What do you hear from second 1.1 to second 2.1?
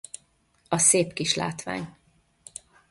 kis látvány!